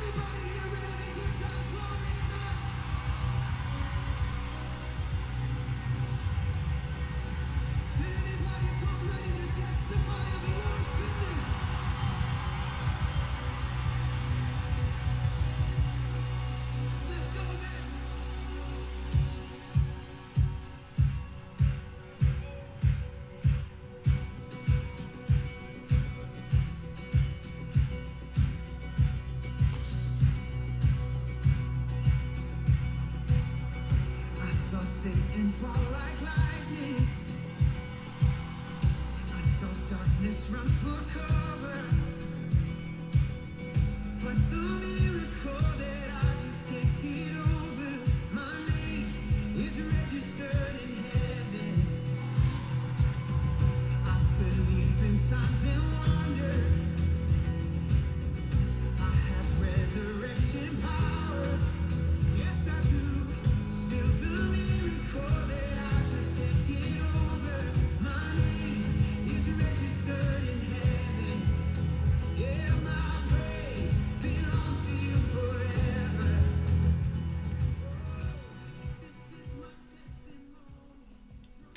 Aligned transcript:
Everybody, 0.00 0.28
everybody. 0.56 0.69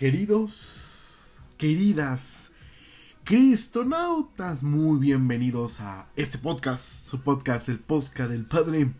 Queridos, 0.04 1.32
queridas, 1.58 2.52
cristonautas, 3.24 4.62
muy 4.62 5.00
bienvenidos 5.00 5.80
a 5.80 6.10
este 6.18 6.38
podcast, 6.38 7.08
su 7.08 7.22
podcast, 7.22 7.70
el 7.70 7.80
podcast 7.80 8.30
del 8.30 8.44
Padre. 8.44 8.92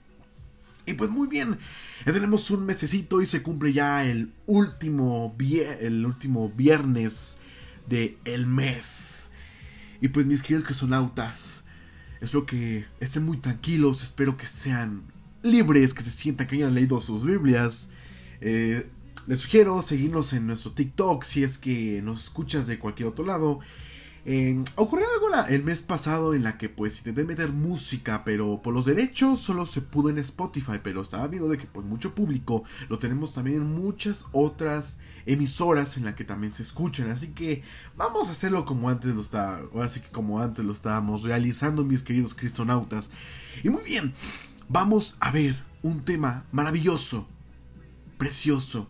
Y 0.86 0.94
pues 0.94 1.10
muy 1.10 1.28
bien, 1.28 1.58
ya 2.06 2.14
tenemos 2.14 2.50
un 2.52 2.66
mesecito 2.66 3.22
y 3.22 3.26
se 3.26 3.44
cumple 3.44 3.74
ya 3.74 4.06
el 4.06 4.32
último, 4.48 5.36
el 5.82 6.06
último 6.06 6.50
viernes 6.56 7.40
del 7.90 8.16
el 8.24 8.48
mes. 8.48 9.30
Y 10.00 10.08
pues 10.08 10.26
mis 10.26 10.42
queridos 10.42 10.64
cristonautas, 10.64 11.66
espero 12.22 12.46
que 12.46 12.86
estén 13.02 13.26
muy 13.26 13.36
tranquilos, 13.36 14.04
espero 14.04 14.38
que 14.38 14.48
sean 14.48 15.04
libres, 15.42 15.94
que 15.94 16.02
se 16.02 16.12
sientan 16.12 16.48
que 16.48 16.56
hayan 16.56 16.74
leído 16.74 17.02
sus 17.02 17.26
Biblias. 17.26 17.90
Eh, 18.40 18.90
les 19.28 19.42
sugiero 19.42 19.82
seguirnos 19.82 20.34
en 20.34 20.48
nuestro 20.48 20.72
TikTok 20.72 21.24
si 21.24 21.44
es 21.44 21.58
que 21.58 22.02
nos 22.02 22.24
escuchas 22.24 22.68
de 22.68 22.80
cualquier 22.80 23.10
otro 23.10 23.26
lado. 23.26 23.60
ocurrió 24.76 25.08
algo 25.14 25.24
el 25.50 25.64
mes 25.64 25.82
pasado 25.82 26.34
en 26.34 26.44
la 26.44 26.58
que 26.58 26.70
pues 26.70 27.00
intenté 27.00 27.24
meter 27.24 27.52
música, 27.52 28.24
pero 28.24 28.62
por 28.62 28.74
los 28.74 28.86
derechos 28.86 29.42
solo 29.42 29.66
se 29.66 29.82
pudo 29.82 30.10
en 30.10 30.20
Spotify, 30.20 30.80
pero 30.84 31.02
estaba 31.02 31.28
viendo 31.28 31.50
de 31.50 31.58
que 31.58 31.66
por 31.66 31.84
mucho 31.84 32.14
público 32.14 32.64
lo 32.90 33.00
tenemos 33.00 33.34
también 33.34 33.58
en 33.58 33.76
muchas 33.76 34.26
otras 34.32 35.00
emisoras 35.26 35.98
en 35.98 36.06
la 36.06 36.16
que 36.16 36.24
también 36.24 36.52
se 36.52 36.64
escuchan, 36.64 37.10
así 37.10 37.30
que 37.30 37.64
vamos 37.96 38.28
a 38.30 38.34
hacerlo 38.34 38.66
como 38.66 38.90
antes 38.90 39.16
lo 39.16 39.22
está, 39.22 39.62
así 39.82 40.02
que 40.02 40.10
como 40.10 40.40
antes 40.40 40.64
lo 40.66 40.72
estábamos 40.72 41.24
realizando 41.24 41.84
mis 41.84 42.04
queridos 42.04 42.36
cristonautas. 42.36 43.10
Y 43.64 43.70
muy 43.70 43.84
bien, 43.84 44.14
vamos 44.70 45.16
a 45.20 45.32
ver 45.32 45.56
un 45.82 46.04
tema 46.04 46.46
maravilloso, 46.52 47.26
precioso, 48.18 48.88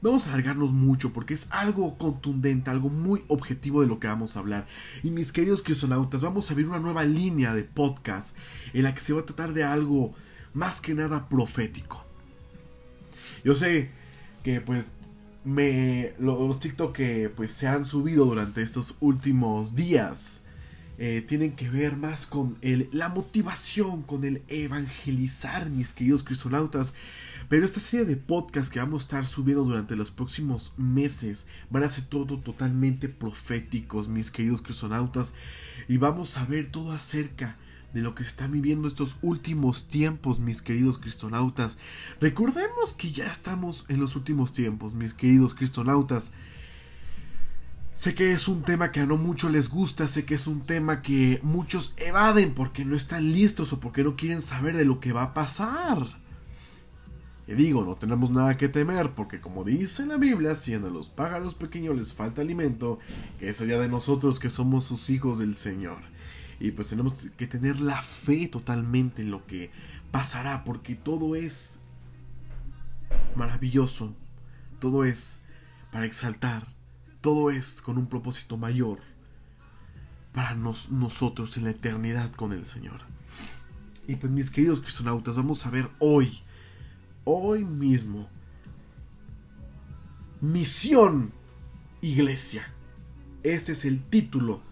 Vamos 0.00 0.26
a 0.26 0.30
alargarnos 0.30 0.72
mucho 0.72 1.12
porque 1.12 1.34
es 1.34 1.48
algo 1.50 1.98
contundente, 1.98 2.70
algo 2.70 2.88
muy 2.88 3.24
objetivo 3.26 3.80
de 3.80 3.88
lo 3.88 3.98
que 3.98 4.06
vamos 4.06 4.36
a 4.36 4.40
hablar. 4.40 4.66
Y 5.02 5.10
mis 5.10 5.32
queridos 5.32 5.62
cristonautas, 5.62 6.20
vamos 6.20 6.50
a 6.50 6.54
ver 6.54 6.66
una 6.66 6.78
nueva 6.78 7.04
línea 7.04 7.52
de 7.52 7.64
podcast 7.64 8.36
en 8.72 8.84
la 8.84 8.94
que 8.94 9.00
se 9.00 9.12
va 9.12 9.20
a 9.20 9.26
tratar 9.26 9.54
de 9.54 9.64
algo 9.64 10.14
más 10.54 10.80
que 10.80 10.94
nada 10.94 11.28
profético. 11.28 12.04
Yo 13.42 13.54
sé 13.54 13.90
que 14.44 14.60
pues 14.60 14.92
me 15.44 16.12
los 16.18 16.60
TikTok 16.60 16.94
que 16.94 17.32
pues 17.34 17.50
se 17.52 17.66
han 17.66 17.84
subido 17.84 18.24
durante 18.24 18.62
estos 18.62 18.94
últimos 19.00 19.74
días 19.74 20.42
eh, 21.00 21.24
tienen 21.26 21.52
que 21.52 21.70
ver 21.70 21.96
más 21.96 22.26
con 22.26 22.58
el, 22.60 22.88
la 22.90 23.08
motivación, 23.08 24.02
con 24.02 24.24
el 24.24 24.42
evangelizar, 24.48 25.70
mis 25.70 25.92
queridos 25.92 26.24
cristonautas. 26.24 26.94
Pero 27.48 27.64
esta 27.64 27.80
serie 27.80 28.04
de 28.04 28.16
podcasts 28.16 28.70
que 28.70 28.78
vamos 28.78 29.02
a 29.02 29.04
estar 29.04 29.26
subiendo 29.26 29.64
durante 29.64 29.96
los 29.96 30.10
próximos 30.10 30.74
meses 30.76 31.46
van 31.70 31.82
a 31.82 31.88
ser 31.88 32.04
todo 32.04 32.38
totalmente 32.38 33.08
proféticos, 33.08 34.08
mis 34.08 34.30
queridos 34.30 34.60
cristonautas. 34.60 35.32
Y 35.88 35.96
vamos 35.96 36.36
a 36.36 36.44
ver 36.44 36.70
todo 36.70 36.92
acerca 36.92 37.56
de 37.94 38.02
lo 38.02 38.14
que 38.14 38.24
se 38.24 38.46
viviendo 38.48 38.86
estos 38.86 39.16
últimos 39.22 39.88
tiempos, 39.88 40.40
mis 40.40 40.60
queridos 40.60 40.98
cristonautas. 40.98 41.78
Recordemos 42.20 42.92
que 42.92 43.12
ya 43.12 43.26
estamos 43.26 43.86
en 43.88 44.00
los 44.00 44.14
últimos 44.14 44.52
tiempos, 44.52 44.92
mis 44.92 45.14
queridos 45.14 45.54
cristonautas. 45.54 46.32
Sé 47.94 48.14
que 48.14 48.32
es 48.32 48.46
un 48.46 48.62
tema 48.62 48.92
que 48.92 49.00
a 49.00 49.06
no 49.06 49.16
muchos 49.16 49.50
les 49.50 49.70
gusta, 49.70 50.06
sé 50.06 50.24
que 50.24 50.34
es 50.34 50.46
un 50.46 50.60
tema 50.60 51.00
que 51.00 51.40
muchos 51.42 51.94
evaden 51.96 52.54
porque 52.54 52.84
no 52.84 52.94
están 52.94 53.32
listos 53.32 53.72
o 53.72 53.80
porque 53.80 54.04
no 54.04 54.16
quieren 54.16 54.42
saber 54.42 54.76
de 54.76 54.84
lo 54.84 55.00
que 55.00 55.12
va 55.12 55.22
a 55.22 55.34
pasar. 55.34 56.06
Y 57.48 57.54
digo, 57.54 57.82
no 57.82 57.96
tenemos 57.96 58.30
nada 58.30 58.58
que 58.58 58.68
temer, 58.68 59.12
porque 59.12 59.40
como 59.40 59.64
dice 59.64 60.04
la 60.04 60.18
Biblia, 60.18 60.54
si 60.54 60.74
a 60.74 60.78
los 60.78 61.08
pájaros 61.08 61.54
pequeños 61.54 61.96
les 61.96 62.12
falta 62.12 62.42
alimento, 62.42 62.98
que 63.40 63.48
eso 63.48 63.64
ya 63.64 63.78
de 63.78 63.88
nosotros 63.88 64.38
que 64.38 64.50
somos 64.50 64.84
sus 64.84 65.08
hijos 65.08 65.38
del 65.38 65.54
Señor. 65.54 65.96
Y 66.60 66.72
pues 66.72 66.88
tenemos 66.88 67.14
que 67.38 67.46
tener 67.46 67.80
la 67.80 68.02
fe 68.02 68.48
totalmente 68.48 69.22
en 69.22 69.30
lo 69.30 69.42
que 69.46 69.70
pasará, 70.10 70.62
porque 70.62 70.94
todo 70.94 71.36
es 71.36 71.80
maravilloso, 73.34 74.12
todo 74.78 75.06
es 75.06 75.40
para 75.90 76.04
exaltar, 76.04 76.66
todo 77.22 77.50
es 77.50 77.80
con 77.80 77.96
un 77.96 78.08
propósito 78.08 78.58
mayor 78.58 78.98
para 80.34 80.54
nosotros 80.54 81.56
en 81.56 81.64
la 81.64 81.70
eternidad 81.70 82.30
con 82.32 82.52
el 82.52 82.66
Señor. 82.66 83.00
Y 84.06 84.16
pues 84.16 84.30
mis 84.30 84.50
queridos 84.50 84.80
cristonautas, 84.80 85.34
vamos 85.34 85.64
a 85.64 85.70
ver 85.70 85.88
hoy 85.98 86.42
hoy 87.30 87.62
mismo. 87.62 88.26
Misión 90.40 91.30
Iglesia. 92.00 92.72
Ese 93.42 93.72
es 93.72 93.84
el 93.84 94.02
título 94.02 94.62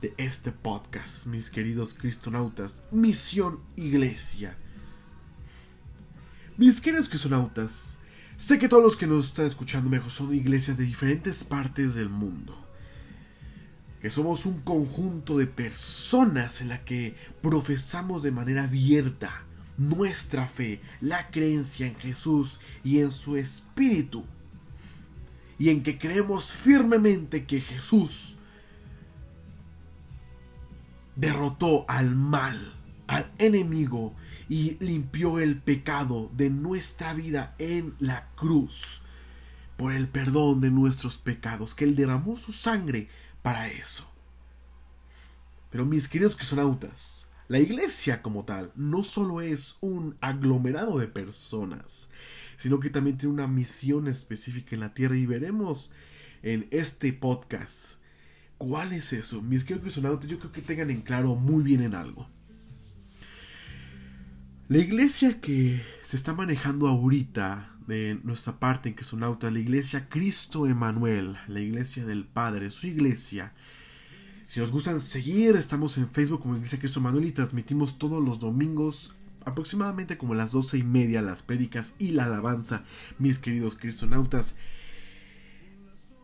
de 0.00 0.14
este 0.16 0.52
podcast, 0.52 1.26
mis 1.26 1.50
queridos 1.50 1.94
cristonautas. 1.94 2.84
Misión 2.92 3.58
Iglesia. 3.74 4.56
Mis 6.56 6.80
queridos 6.80 7.08
cristonautas, 7.08 7.98
sé 8.36 8.60
que 8.60 8.68
todos 8.68 8.84
los 8.84 8.96
que 8.96 9.08
nos 9.08 9.26
están 9.26 9.46
escuchando 9.46 9.90
mejor 9.90 10.12
son 10.12 10.32
iglesias 10.34 10.76
de 10.76 10.84
diferentes 10.84 11.42
partes 11.42 11.96
del 11.96 12.10
mundo. 12.10 12.56
Que 14.00 14.10
somos 14.10 14.46
un 14.46 14.60
conjunto 14.60 15.36
de 15.36 15.48
personas 15.48 16.60
en 16.60 16.68
la 16.68 16.84
que 16.84 17.16
profesamos 17.42 18.22
de 18.22 18.30
manera 18.30 18.64
abierta 18.64 19.46
nuestra 19.78 20.46
fe, 20.46 20.80
la 21.00 21.30
creencia 21.30 21.86
en 21.86 21.96
Jesús 21.96 22.60
y 22.84 23.00
en 23.00 23.10
su 23.10 23.36
Espíritu. 23.36 24.24
Y 25.58 25.70
en 25.70 25.82
que 25.82 25.98
creemos 25.98 26.52
firmemente 26.52 27.46
que 27.46 27.60
Jesús 27.60 28.36
derrotó 31.14 31.86
al 31.88 32.14
mal, 32.14 32.74
al 33.06 33.30
enemigo 33.38 34.14
y 34.48 34.76
limpió 34.84 35.38
el 35.38 35.56
pecado 35.56 36.30
de 36.36 36.50
nuestra 36.50 37.14
vida 37.14 37.54
en 37.58 37.94
la 37.98 38.28
cruz 38.36 39.02
por 39.76 39.92
el 39.92 40.08
perdón 40.08 40.60
de 40.60 40.70
nuestros 40.70 41.18
pecados, 41.18 41.74
que 41.74 41.84
Él 41.84 41.96
derramó 41.96 42.36
su 42.36 42.52
sangre 42.52 43.08
para 43.42 43.68
eso. 43.68 44.08
Pero 45.70 45.84
mis 45.84 46.08
queridos 46.08 46.36
cristonautas, 46.36 47.28
la 47.48 47.58
iglesia 47.58 48.22
como 48.22 48.44
tal 48.44 48.72
no 48.74 49.04
solo 49.04 49.40
es 49.40 49.76
un 49.80 50.16
aglomerado 50.20 50.98
de 50.98 51.06
personas, 51.06 52.10
sino 52.56 52.80
que 52.80 52.90
también 52.90 53.18
tiene 53.18 53.34
una 53.34 53.46
misión 53.46 54.08
específica 54.08 54.74
en 54.74 54.80
la 54.80 54.94
tierra 54.94 55.16
y 55.16 55.26
veremos 55.26 55.92
en 56.42 56.66
este 56.70 57.12
podcast 57.12 58.00
cuál 58.58 58.92
es 58.92 59.12
eso. 59.12 59.42
Mis 59.42 59.64
queridos 59.64 59.94
yo 59.94 60.38
creo 60.38 60.52
que 60.52 60.62
tengan 60.62 60.90
en 60.90 61.02
claro 61.02 61.34
muy 61.34 61.62
bien 61.62 61.82
en 61.82 61.94
algo. 61.94 62.28
La 64.68 64.78
iglesia 64.78 65.40
que 65.40 65.80
se 66.02 66.16
está 66.16 66.34
manejando 66.34 66.88
ahorita 66.88 67.76
de 67.86 68.18
nuestra 68.24 68.58
parte 68.58 68.88
en 68.88 68.96
que 68.96 69.04
son 69.04 69.22
autas, 69.22 69.52
la 69.52 69.60
iglesia 69.60 70.08
Cristo 70.08 70.66
Emanuel, 70.66 71.36
la 71.46 71.60
iglesia 71.60 72.04
del 72.04 72.24
Padre, 72.24 72.72
su 72.72 72.88
iglesia. 72.88 73.54
Si 74.48 74.60
nos 74.60 74.70
gustan 74.70 75.00
seguir, 75.00 75.56
estamos 75.56 75.98
en 75.98 76.08
Facebook 76.08 76.40
como 76.40 76.54
Iglesia 76.54 76.78
Cristo 76.78 77.00
Emanuel 77.00 77.24
y 77.24 77.32
transmitimos 77.32 77.98
todos 77.98 78.22
los 78.24 78.38
domingos 78.38 79.14
aproximadamente 79.44 80.16
como 80.16 80.34
las 80.34 80.52
doce 80.52 80.78
y 80.78 80.84
media 80.84 81.20
las 81.20 81.42
prédicas 81.42 81.94
y 81.98 82.12
la 82.12 82.24
alabanza, 82.24 82.84
mis 83.18 83.40
queridos 83.40 83.76
cristonautas. 83.76 84.56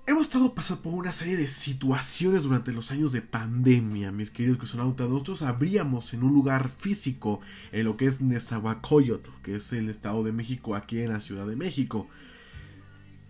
Hemos 0.07 0.23
estado 0.23 0.55
pasando 0.55 0.83
por 0.83 0.95
una 0.95 1.11
serie 1.11 1.37
de 1.37 1.49
situaciones 1.49 2.45
durante 2.45 2.73
los 2.73 2.93
años 2.93 3.11
de 3.11 3.23
pandemia, 3.23 4.13
mis 4.13 4.31
queridos 4.31 4.59
cristonautas. 4.59 5.09
Nosotros 5.09 5.43
abríamos 5.43 6.15
en 6.15 6.23
un 6.23 6.33
lugar 6.33 6.71
físico, 6.79 7.41
en 7.73 7.85
lo 7.87 7.97
que 7.97 8.07
es 8.07 8.21
Nezahualcóyotl, 8.21 9.31
que 9.43 9.57
es 9.57 9.73
el 9.73 9.89
Estado 9.89 10.23
de 10.23 10.33
México, 10.33 10.77
aquí 10.77 11.01
en 11.01 11.13
la 11.13 11.21
Ciudad 11.21 11.47
de 11.47 11.57
México. 11.57 12.09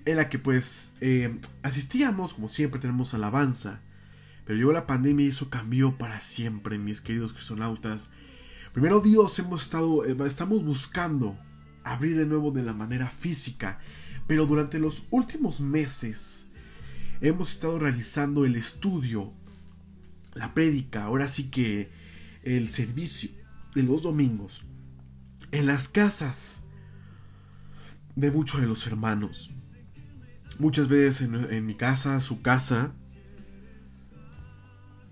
En 0.05 0.17
la 0.17 0.29
que 0.29 0.39
pues 0.39 0.93
eh, 1.01 1.39
asistíamos, 1.63 2.35
como 2.35 2.49
siempre 2.49 2.81
tenemos 2.81 3.15
alabanza. 3.15 3.81
Pero 4.45 4.59
llegó 4.59 4.73
la 4.73 4.87
pandemia 4.87 5.27
y 5.27 5.29
eso 5.29 5.51
cambió 5.51 5.97
para 5.99 6.21
siempre, 6.21 6.79
mis 6.79 7.01
queridos 7.01 7.33
cristonautas. 7.33 8.11
Primero 8.73 9.01
Dios 9.01 9.39
hemos 9.39 9.65
estado, 9.65 10.05
eh, 10.05 10.17
estamos 10.27 10.65
buscando 10.65 11.39
abrir 11.85 12.17
de 12.17 12.27
nuevo 12.27 12.51
de 12.51 12.63
la 12.63 12.73
manera 12.73 13.09
física, 13.09 13.79
pero 14.27 14.47
durante 14.47 14.79
los 14.79 15.05
últimos 15.11 15.61
meses 15.61 16.51
hemos 17.21 17.53
estado 17.53 17.79
realizando 17.79 18.45
el 18.45 18.57
estudio, 18.57 19.33
la 20.35 20.55
prédica, 20.55 21.05
ahora 21.05 21.29
sí 21.29 21.51
que 21.51 21.91
el 22.43 22.69
servicio 22.71 23.31
de 23.75 23.83
los 23.83 24.03
domingos 24.03 24.65
en 25.51 25.67
las 25.67 25.89
casas 25.89 26.63
de 28.17 28.31
muchos 28.31 28.61
de 28.61 28.67
los 28.67 28.87
hermanos. 28.87 29.51
Muchas 30.59 30.89
veces 30.89 31.23
en, 31.23 31.35
en 31.35 31.67
mi 31.67 31.75
casa, 31.75 32.21
su 32.21 32.43
casa, 32.43 32.95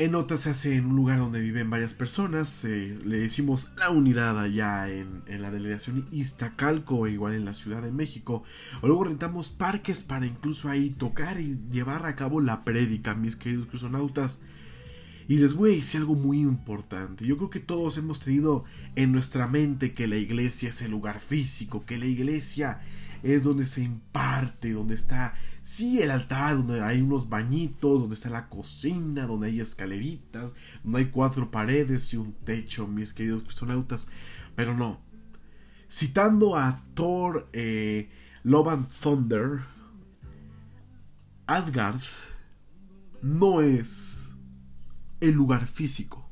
en 0.01 0.15
otras 0.15 0.41
se 0.41 0.51
hace 0.51 0.77
en 0.77 0.87
un 0.87 0.97
lugar 0.97 1.19
donde 1.19 1.41
viven 1.41 1.69
varias 1.69 1.93
personas. 1.93 2.65
le 2.65 3.19
decimos 3.19 3.69
la 3.77 3.91
unidad 3.91 4.41
allá 4.41 4.89
en, 4.89 5.23
la 5.27 5.51
delegación 5.51 6.07
Iztacalco, 6.11 7.07
igual 7.07 7.35
en 7.35 7.45
la 7.45 7.53
Ciudad 7.53 7.83
de 7.83 7.93
México. 7.93 8.43
O 8.81 8.87
luego 8.87 9.05
rentamos 9.05 9.51
parques 9.51 10.03
para 10.03 10.25
incluso 10.25 10.71
ahí 10.71 10.89
tocar 10.89 11.39
y 11.39 11.61
llevar 11.71 12.07
a 12.07 12.17
cabo 12.17 12.41
la 12.41 12.65
prédica, 12.65 13.15
mis 13.15 13.37
queridos 13.37 13.67
cruzonautas. 13.67 14.41
Y 15.29 15.37
les 15.37 15.53
voy 15.53 15.73
a 15.73 15.77
decir 15.77 16.01
algo 16.01 16.15
muy 16.15 16.41
importante. 16.41 17.27
Yo 17.27 17.37
creo 17.37 17.51
que 17.51 17.61
todos 17.61 17.99
hemos 17.99 18.21
tenido 18.21 18.65
en 18.97 19.13
nuestra 19.13 19.49
mente 19.49 19.93
que 19.93 20.09
la 20.09 20.17
iglesia 20.17 20.71
es 20.71 20.81
el 20.81 20.93
lugar 20.93 21.21
físico, 21.21 21.85
que 21.85 21.99
la 21.99 22.07
iglesia 22.07 22.81
es 23.23 23.45
donde 23.45 23.67
se 23.67 23.83
imparte, 23.83 24.73
donde 24.73 24.95
está 24.95 25.35
Sí, 25.63 26.01
el 26.01 26.11
altar, 26.11 26.57
donde 26.57 26.81
hay 26.83 27.01
unos 27.03 27.29
bañitos, 27.29 28.01
donde 28.01 28.15
está 28.15 28.31
la 28.31 28.49
cocina, 28.49 29.27
donde 29.27 29.49
hay 29.49 29.61
escaleritas, 29.61 30.53
donde 30.83 31.01
hay 31.01 31.07
cuatro 31.07 31.51
paredes 31.51 32.13
y 32.15 32.17
un 32.17 32.33
techo, 32.33 32.87
mis 32.87 33.13
queridos 33.13 33.43
cristonautas. 33.43 34.09
Pero 34.57 34.75
no. 34.77 35.01
Citando 35.89 36.57
a 36.57 36.83
Thor 36.95 37.49
eh, 37.53 38.11
Love 38.43 38.69
and 38.69 38.89
Thunder, 38.89 39.61
Asgard 41.47 42.01
no 43.23 43.61
es 43.61 44.33
el 45.21 45.35
lugar 45.35 45.67
físico. 45.67 46.27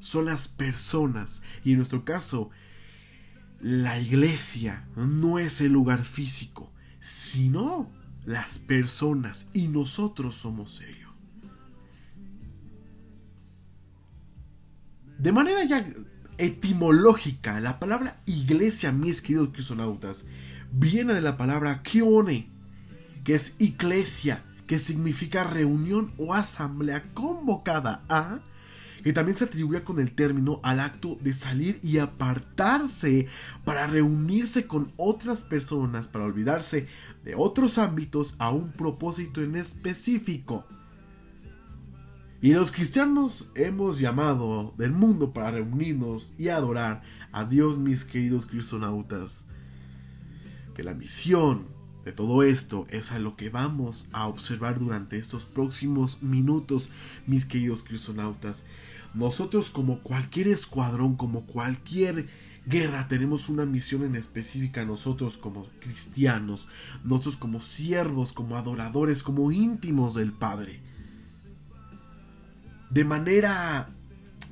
Son 0.00 0.26
las 0.26 0.48
personas. 0.48 1.42
Y 1.64 1.72
en 1.72 1.78
nuestro 1.78 2.04
caso, 2.04 2.50
la 3.60 3.98
iglesia 3.98 4.86
no 4.96 5.38
es 5.38 5.60
el 5.60 5.72
lugar 5.72 6.04
físico, 6.04 6.72
sino 7.00 7.90
las 8.24 8.58
personas 8.58 9.48
y 9.52 9.68
nosotros 9.68 10.34
somos 10.36 10.80
ellos. 10.80 11.08
De 15.18 15.32
manera 15.32 15.64
ya 15.64 15.84
etimológica, 16.38 17.58
la 17.58 17.80
palabra 17.80 18.20
iglesia, 18.26 18.92
mis 18.92 19.20
queridos 19.20 19.48
crisonautas, 19.52 20.26
viene 20.70 21.14
de 21.14 21.20
la 21.20 21.36
palabra 21.36 21.82
kione, 21.82 22.48
que 23.24 23.34
es 23.34 23.56
iglesia, 23.58 24.44
que 24.68 24.78
significa 24.78 25.42
reunión 25.42 26.12
o 26.18 26.34
asamblea 26.34 27.02
convocada 27.14 28.04
a 28.08 28.40
que 29.02 29.12
también 29.12 29.36
se 29.36 29.44
atribuye 29.44 29.82
con 29.82 30.00
el 30.00 30.14
término 30.14 30.60
al 30.62 30.80
acto 30.80 31.16
de 31.20 31.32
salir 31.32 31.78
y 31.82 31.98
apartarse 31.98 33.28
para 33.64 33.86
reunirse 33.86 34.66
con 34.66 34.92
otras 34.96 35.44
personas, 35.44 36.08
para 36.08 36.24
olvidarse 36.24 36.88
de 37.24 37.34
otros 37.36 37.78
ámbitos 37.78 38.34
a 38.38 38.50
un 38.50 38.72
propósito 38.72 39.42
en 39.42 39.56
específico. 39.56 40.64
Y 42.40 42.52
los 42.52 42.70
cristianos 42.70 43.50
hemos 43.54 43.98
llamado 43.98 44.72
del 44.78 44.92
mundo 44.92 45.32
para 45.32 45.50
reunirnos 45.50 46.34
y 46.38 46.48
adorar 46.48 47.02
a 47.32 47.44
Dios, 47.44 47.78
mis 47.78 48.04
queridos 48.04 48.46
cristonautas. 48.46 49.46
Que 50.74 50.84
la 50.84 50.94
misión 50.94 51.66
todo 52.12 52.42
esto 52.42 52.86
es 52.90 53.12
a 53.12 53.18
lo 53.18 53.36
que 53.36 53.50
vamos 53.50 54.08
a 54.12 54.26
observar 54.26 54.78
durante 54.78 55.18
estos 55.18 55.44
próximos 55.44 56.22
minutos, 56.22 56.90
mis 57.26 57.44
queridos 57.44 57.82
cristonautas. 57.82 58.64
Nosotros 59.14 59.70
como 59.70 60.00
cualquier 60.00 60.48
escuadrón, 60.48 61.16
como 61.16 61.46
cualquier 61.46 62.26
guerra, 62.66 63.08
tenemos 63.08 63.48
una 63.48 63.64
misión 63.64 64.04
en 64.04 64.14
específica 64.14 64.84
nosotros 64.84 65.38
como 65.38 65.64
cristianos, 65.80 66.68
nosotros 67.04 67.36
como 67.36 67.62
siervos, 67.62 68.32
como 68.32 68.56
adoradores, 68.56 69.22
como 69.22 69.50
íntimos 69.50 70.14
del 70.14 70.32
Padre. 70.32 70.80
De 72.90 73.04
manera, 73.04 73.88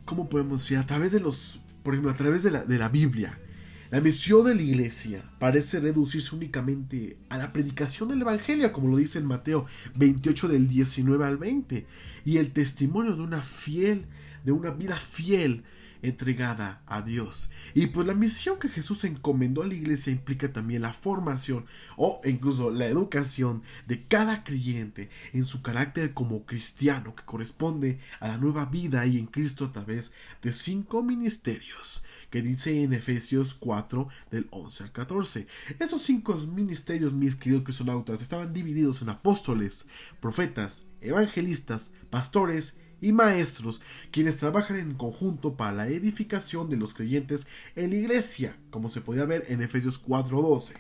¿cómo 0.05 0.29
podemos 0.29 0.63
decir? 0.63 0.79
A 0.79 0.87
través 0.87 1.13
de 1.13 1.21
los, 1.21 1.61
por 1.83 1.95
ejemplo, 1.95 2.13
a 2.13 2.17
través 2.17 2.43
de 2.43 2.51
la, 2.51 2.65
de 2.65 2.79
la 2.79 2.89
Biblia. 2.89 3.39
La 3.89 4.01
misión 4.01 4.45
de 4.45 4.55
la 4.55 4.63
iglesia 4.63 5.31
parece 5.39 5.79
reducirse 5.79 6.35
únicamente 6.35 7.19
a 7.29 7.39
la 7.39 7.53
predicación 7.53 8.09
del 8.09 8.23
Evangelio, 8.23 8.73
como 8.73 8.89
lo 8.89 8.97
dice 8.97 9.21
en 9.21 9.27
Mateo 9.27 9.67
28 9.95 10.49
del 10.49 10.67
19 10.67 11.25
al 11.25 11.37
20, 11.37 11.87
y 12.25 12.39
el 12.39 12.53
testimonio 12.53 13.15
de 13.15 13.23
una 13.23 13.43
fiel, 13.43 14.07
de 14.45 14.51
una 14.51 14.73
vida 14.73 14.97
fiel 14.97 15.63
entregada 16.09 16.83
a 16.87 17.03
Dios. 17.03 17.51
Y 17.75 17.89
pues 17.89 18.07
la 18.07 18.15
misión 18.15 18.59
que 18.59 18.69
Jesús 18.69 19.05
encomendó 19.05 19.63
a 19.63 19.67
la 19.67 19.75
iglesia 19.75 20.13
implica 20.13 20.53
también 20.53 20.83
la 20.83 20.93
formación 20.93 21.67
o 21.97 22.21
incluso 22.25 22.71
la 22.71 22.87
educación 22.87 23.63
de 23.87 24.05
cada 24.05 24.45
creyente 24.45 25.11
en 25.33 25.45
su 25.45 25.63
carácter 25.63 26.15
como 26.15 26.45
cristiano 26.47 27.15
que 27.15 27.25
corresponde 27.25 27.99
a 28.21 28.29
la 28.29 28.39
nueva 28.39 28.67
vida 28.67 29.07
y 29.07 29.19
en 29.19 29.27
Cristo 29.27 29.67
a 29.67 29.73
través 29.73 30.13
de 30.43 30.53
cinco 30.53 31.03
ministerios 31.03 32.03
que 32.31 32.43
dice 32.43 32.83
en 32.83 32.93
Efesios 32.93 33.55
4 33.55 34.09
del 34.31 34.47
11 34.51 34.85
al 34.85 34.93
14. 34.93 35.47
Esos 35.79 36.03
cinco 36.03 36.35
ministerios, 36.37 37.13
mis 37.13 37.37
queridos 37.37 37.65
cristonautas, 37.65 38.21
estaban 38.21 38.53
divididos 38.53 39.03
en 39.03 39.09
apóstoles, 39.09 39.87
profetas, 40.21 40.85
evangelistas, 41.01 41.93
pastores 42.11 42.79
y 43.01 43.13
maestros, 43.13 43.83
quienes 44.11 44.37
trabajan 44.39 44.79
en 44.79 44.95
conjunto 44.95 45.57
para 45.57 45.73
la 45.73 45.89
edificación 45.89 46.71
de 46.71 46.77
los 46.77 46.95
creyentes 46.95 47.47
en 47.75 47.91
la 47.91 47.97
iglesia, 47.97 48.57
como 48.71 48.89
se 48.89 49.01
podía 49.01 49.25
ver 49.25 49.45
en 49.49 49.63
Efesios 49.63 49.99
4:12. 49.99 50.75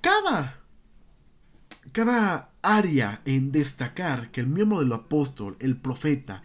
Cada 0.00 0.60
cada 1.92 2.52
área 2.62 3.20
en 3.24 3.52
destacar 3.52 4.30
que 4.30 4.40
el 4.40 4.46
miembro 4.46 4.80
del 4.80 4.92
apóstol, 4.92 5.56
el 5.60 5.76
profeta, 5.76 6.42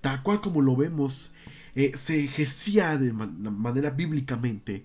tal 0.00 0.22
cual 0.22 0.40
como 0.40 0.60
lo 0.60 0.76
vemos, 0.76 1.32
eh, 1.74 1.92
se 1.96 2.24
ejercía 2.24 2.96
de 2.96 3.12
manera 3.12 3.90
bíblicamente, 3.90 4.84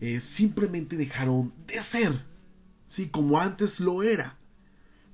eh, 0.00 0.20
simplemente 0.20 0.96
dejaron 0.96 1.52
de 1.66 1.82
ser, 1.82 2.24
sí, 2.86 3.08
como 3.08 3.38
antes 3.38 3.80
lo 3.80 4.02
era. 4.02 4.38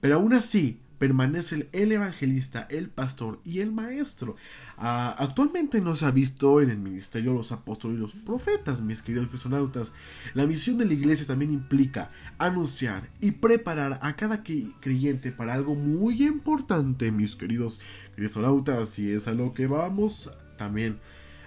Pero 0.01 0.17
aún 0.17 0.35
así, 0.35 0.79
permanecen 0.99 1.69
el 1.73 1.93
evangelista, 1.93 2.67
el 2.71 2.89
pastor 2.89 3.41
y 3.45 3.61
el 3.61 3.73
maestro. 3.73 4.37
Ah, 4.77 5.15
actualmente 5.19 5.81
no 5.81 5.97
se 5.97 6.07
ha 6.07 6.11
visto 6.11 6.61
en 6.61 6.71
el 6.71 6.79
ministerio 6.79 7.35
los 7.35 7.53
apóstoles 7.53 7.97
y 7.97 8.01
los 8.01 8.15
profetas, 8.15 8.81
mis 8.81 9.03
queridos 9.03 9.29
personautas. 9.29 9.93
La 10.35 10.47
misión 10.47 10.79
de 10.79 10.87
la 10.87 10.95
iglesia 10.95 11.27
también 11.27 11.53
implica 11.53 12.11
anunciar 12.39 13.09
y 13.21 13.33
preparar 13.33 13.99
a 14.03 14.17
cada 14.17 14.43
creyente 14.43 15.33
para 15.33 15.55
algo 15.55 15.75
muy 15.75 16.23
importante, 16.23 17.13
mis 17.13 17.37
queridos 17.37 17.81
cristonautas, 18.15 18.99
y 18.99 19.11
es 19.11 19.29
a 19.29 19.35
lo 19.35 19.55
que 19.55 19.67
vamos 19.67 20.33
también 20.57 20.99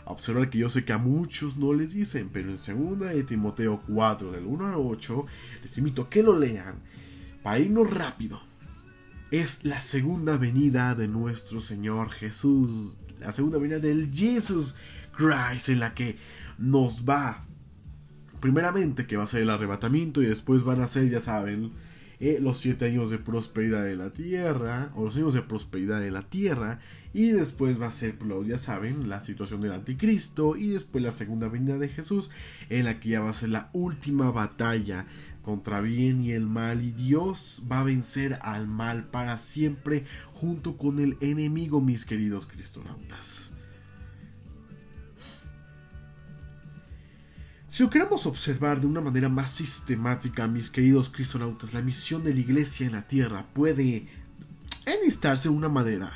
observar 0.05 0.49
que 0.49 0.57
yo 0.57 0.69
sé 0.69 0.85
que 0.85 0.93
a 0.93 0.97
muchos 0.97 1.57
no 1.57 1.73
les 1.73 1.93
dicen, 1.93 2.29
pero 2.33 2.49
en 2.49 2.57
segunda 2.57 3.07
de 3.07 3.23
Timoteo 3.23 3.81
4, 3.87 4.31
del 4.31 4.45
1 4.45 4.67
al 4.67 4.75
8, 4.75 5.25
les 5.61 5.77
invito 5.77 6.03
a 6.03 6.09
que 6.09 6.23
lo 6.23 6.37
lean 6.37 6.75
para 7.43 7.59
irnos 7.59 7.91
rápido 7.91 8.48
es 9.31 9.63
la 9.63 9.79
segunda 9.81 10.37
venida 10.37 10.95
de 10.95 11.07
nuestro 11.07 11.61
Señor 11.61 12.09
Jesús, 12.11 12.97
la 13.19 13.31
segunda 13.31 13.59
venida 13.59 13.79
del 13.79 14.11
Jesus 14.11 14.75
Christ, 15.15 15.69
en 15.69 15.79
la 15.79 15.93
que 15.93 16.17
nos 16.57 17.07
va, 17.07 17.45
primeramente 18.39 19.05
que 19.05 19.17
va 19.17 19.23
a 19.23 19.27
ser 19.27 19.43
el 19.43 19.49
arrebatamiento 19.51 20.23
y 20.23 20.25
después 20.25 20.63
van 20.63 20.81
a 20.81 20.87
ser, 20.87 21.09
ya 21.09 21.21
saben, 21.21 21.71
eh, 22.19 22.39
los 22.41 22.59
siete 22.59 22.85
años 22.85 23.11
de 23.11 23.19
prosperidad 23.19 23.83
de 23.83 23.95
la 23.95 24.09
tierra, 24.09 24.91
o 24.95 25.05
los 25.05 25.15
años 25.15 25.35
de 25.35 25.43
prosperidad 25.43 26.01
de 26.01 26.11
la 26.11 26.23
tierra, 26.23 26.79
y 27.13 27.29
después 27.29 27.79
va 27.79 27.87
a 27.87 27.91
ser, 27.91 28.17
ya 28.45 28.57
saben, 28.57 29.09
la 29.09 29.21
situación 29.21 29.61
del 29.61 29.73
anticristo, 29.73 30.57
y 30.57 30.67
después 30.67 31.03
la 31.03 31.11
segunda 31.11 31.47
venida 31.47 31.77
de 31.77 31.87
Jesús, 31.87 32.29
en 32.69 32.85
la 32.85 32.99
que 32.99 33.09
ya 33.09 33.21
va 33.21 33.29
a 33.29 33.33
ser 33.33 33.49
la 33.49 33.69
última 33.73 34.31
batalla 34.31 35.05
contra 35.49 35.81
bien 35.81 36.23
y 36.23 36.33
el 36.33 36.45
mal, 36.45 36.83
y 36.83 36.91
Dios 36.91 37.63
va 37.69 37.79
a 37.79 37.83
vencer 37.83 38.37
al 38.43 38.67
mal 38.67 39.05
para 39.05 39.39
siempre 39.39 40.05
junto 40.31 40.77
con 40.77 40.99
el 40.99 41.17
enemigo, 41.21 41.81
mis 41.81 42.05
queridos 42.05 42.45
cristonautas. 42.45 43.53
Si 47.67 47.81
lo 47.81 47.89
queremos 47.89 48.27
observar 48.27 48.79
de 48.79 48.85
una 48.85 49.01
manera 49.01 49.27
más 49.27 49.49
sistemática, 49.49 50.47
mis 50.47 50.69
queridos 50.69 51.09
cristonautas, 51.09 51.73
la 51.73 51.81
misión 51.81 52.23
de 52.23 52.35
la 52.35 52.41
iglesia 52.41 52.85
en 52.85 52.91
la 52.91 53.07
tierra 53.07 53.43
puede 53.55 54.07
enlistarse 54.85 55.49
de 55.49 55.55
una 55.55 55.69
manera 55.69 56.11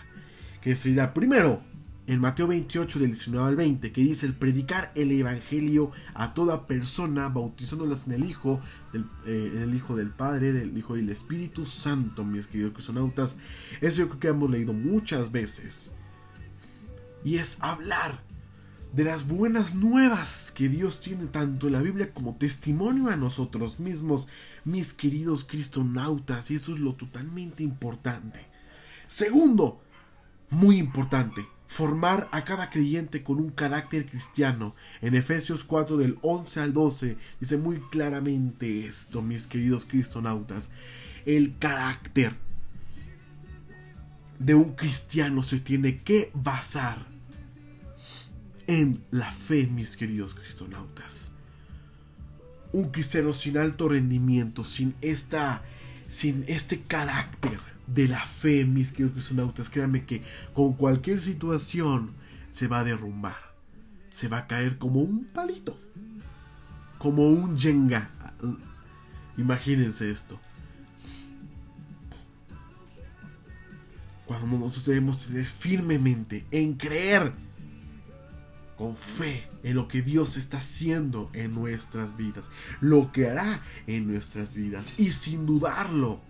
que 0.62 0.76
sería 0.76 1.12
primero 1.12 1.64
en 2.06 2.20
Mateo 2.20 2.48
28 2.48 3.00
del 3.00 3.08
19 3.10 3.48
al 3.48 3.56
20 3.56 3.92
que 3.92 4.02
dice 4.02 4.28
el 4.28 4.36
predicar 4.36 4.92
el 4.94 5.12
evangelio 5.12 5.92
a 6.14 6.36
toda 6.36 6.68
persona 6.68 7.30
bautizándolas 7.30 8.06
en 8.06 8.14
el 8.14 8.26
hijo 8.26 8.60
eh, 8.94 9.64
el 9.64 9.74
hijo 9.74 9.96
del 9.96 10.12
Padre, 10.12 10.54
del 10.54 10.78
Hijo 10.78 10.96
y 10.96 11.02
del 11.02 11.10
Espíritu 11.10 11.66
Santo, 11.66 12.24
mis 12.24 12.48
queridos 12.48 12.74
cristonautas. 12.74 13.38
Eso 13.82 14.00
yo 14.00 14.08
creo 14.08 14.20
que 14.20 14.28
hemos 14.28 14.50
leído 14.50 14.74
muchas 14.74 15.32
veces. 15.32 15.94
Y 17.24 17.38
es 17.38 17.58
hablar 17.62 18.24
de 18.94 19.04
las 19.04 19.28
buenas 19.28 19.74
nuevas 19.74 20.52
que 20.52 20.70
Dios 20.70 21.02
tiene 21.02 21.26
tanto 21.26 21.66
en 21.68 21.74
la 21.74 21.82
Biblia 21.82 22.14
como 22.14 22.36
testimonio 22.36 23.10
a 23.10 23.16
nosotros 23.16 23.80
mismos, 23.80 24.28
mis 24.66 24.94
queridos 24.94 25.46
cristonautas, 25.46 26.52
y 26.52 26.56
eso 26.56 26.74
es 26.74 26.80
lo 26.80 26.94
totalmente 26.94 27.64
importante. 27.64 28.46
Segundo, 29.08 29.82
muy 30.52 30.78
importante, 30.78 31.48
formar 31.74 32.30
a 32.32 32.46
cada 32.46 32.70
creyente 32.70 33.24
con 33.24 33.40
un 33.40 33.50
carácter 33.50 34.06
cristiano. 34.06 34.76
En 35.02 35.16
Efesios 35.16 35.64
4 35.64 35.98
del 35.98 36.20
11 36.22 36.60
al 36.60 36.72
12 36.72 37.18
dice 37.40 37.58
muy 37.58 37.80
claramente 37.90 38.86
esto, 38.86 39.24
mis 39.24 39.48
queridos 39.48 39.86
cristonautas. 39.86 40.70
El 41.26 41.58
carácter 41.58 42.36
de 44.38 44.54
un 44.54 44.76
cristiano 44.76 45.42
se 45.42 45.60
tiene 45.60 46.04
que 46.04 46.30
basar 46.36 47.00
en 48.68 49.04
la 49.10 49.32
fe, 49.32 49.66
mis 49.66 49.98
queridos 49.98 50.36
cristonautas. 50.36 51.32
Un 52.72 52.92
cristiano 52.92 53.34
sin 53.34 53.58
alto 53.58 53.90
rendimiento, 53.90 54.64
sin 54.64 54.94
esta 55.02 55.64
sin 56.08 56.46
este 56.48 56.82
carácter 56.82 57.73
de 57.88 58.08
la 58.08 58.20
fe, 58.20 58.66
mis 58.66 58.92
queridos 58.92 59.14
cristonautas, 59.14 59.70
créanme 59.70 60.06
que 60.06 60.24
con 60.54 60.74
cualquier 60.74 61.22
situación 61.22 62.12
se 62.52 62.68
va 62.68 62.80
a 62.80 62.84
derrumbar. 62.84 63.54
Se 64.10 64.28
va 64.28 64.40
a 64.40 64.48
caer 64.48 64.78
como 64.78 65.02
un 65.02 65.26
palito. 65.26 65.78
Como 66.98 67.28
un 67.28 67.58
jenga. 67.60 68.10
Imagínense 69.38 70.10
esto. 70.10 70.40
Cuando 74.26 74.58
nosotros 74.58 74.86
debemos 74.86 75.26
tener 75.26 75.46
firmemente 75.46 76.46
en 76.52 76.74
creer 76.74 77.34
con 78.78 78.96
fe 78.96 79.48
en 79.64 79.76
lo 79.76 79.88
que 79.88 80.02
Dios 80.02 80.38
está 80.38 80.58
haciendo 80.58 81.30
en 81.34 81.54
nuestras 81.54 82.18
vidas, 82.18 82.52
lo 82.80 83.12
que 83.12 83.30
hará 83.30 83.62
en 83.88 84.08
nuestras 84.08 84.54
vidas 84.54 84.94
y 84.98 85.12
sin 85.12 85.46
dudarlo. 85.46 86.22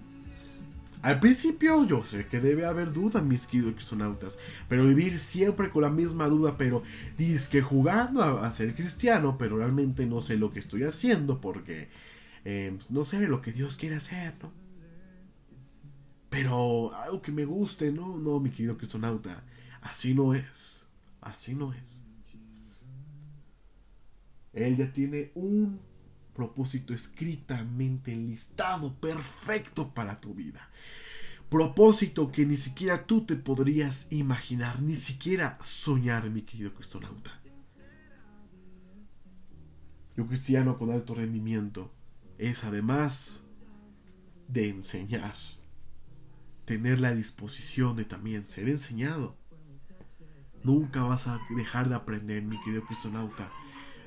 Al 1.04 1.20
principio 1.20 1.86
yo 1.86 2.06
sé 2.06 2.28
que 2.28 2.40
debe 2.40 2.66
haber 2.66 2.94
duda, 2.94 3.22
mis 3.22 3.46
queridos 3.46 3.74
cristonautas, 3.74 4.40
pero 4.70 4.88
vivir 4.88 5.20
siempre 5.20 5.70
con 5.70 5.82
la 5.82 5.90
misma 5.90 6.28
duda, 6.28 6.58
pero 6.58 6.82
dice 7.18 7.52
que 7.52 7.62
jugando 7.62 8.24
a, 8.24 8.50
ser 8.54 8.74
cristiano, 8.74 9.36
pero 9.38 9.58
realmente 9.58 10.06
no 10.06 10.22
sé 10.22 10.38
lo 10.38 10.50
que 10.50 10.60
estoy 10.60 10.84
haciendo 10.84 11.42
porque 11.42 11.90
eh, 12.46 12.80
no 12.90 13.04
sé 13.04 13.28
lo 13.28 13.42
que 13.42 13.52
Dios 13.52 13.76
quiere 13.76 13.98
hacer, 13.98 14.34
¿no? 14.42 14.54
Pero 16.30 16.96
algo 16.96 17.22
que 17.22 17.34
me 17.34 17.44
guste, 17.44 17.92
no, 17.92 18.18
no, 18.18 18.40
mi 18.40 18.50
querido 18.50 18.78
cristonauta, 18.78 19.44
así 19.82 20.14
no 20.14 20.34
es, 20.34 20.88
así 21.20 21.54
no 21.54 21.74
es. 21.74 22.02
Él 24.54 24.78
ya 24.78 24.90
tiene 24.94 25.32
un 25.36 25.82
propósito 26.34 26.94
escritamente 26.94 28.12
enlistado, 28.12 28.94
perfecto 28.96 29.94
para 29.94 30.18
tu 30.18 30.34
vida. 30.34 30.70
Propósito 31.50 32.32
que 32.32 32.46
ni 32.46 32.58
siquiera 32.58 33.06
tú 33.06 33.26
te 33.26 33.36
podrías 33.36 34.08
imaginar, 34.12 34.82
ni 34.82 34.96
siquiera 34.96 35.60
soñar, 35.62 36.30
mi 36.30 36.42
querido 36.42 36.74
cristonauta. 36.74 37.40
Un 40.18 40.28
cristiano 40.28 40.78
con 40.78 40.92
alto 40.92 41.16
rendimiento 41.16 41.92
es 42.38 42.64
además 42.64 43.44
de 44.48 44.70
enseñar, 44.70 45.36
tener 46.66 47.00
la 47.00 47.14
disposición 47.14 47.96
de 47.96 48.06
también 48.06 48.46
ser 48.46 48.70
enseñado. 48.70 49.38
Nunca 50.64 51.04
vas 51.04 51.28
a 51.28 51.40
dejar 51.56 51.90
de 51.90 51.96
aprender, 51.96 52.42
mi 52.42 52.60
querido 52.64 52.86
cristonauta 52.86 53.52